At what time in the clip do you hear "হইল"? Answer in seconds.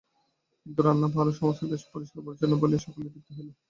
3.37-3.49